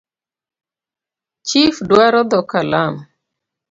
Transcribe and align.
Chif 1.47 1.75
dwaro 1.89 2.21
dho 2.31 2.39
kalam. 2.51 2.93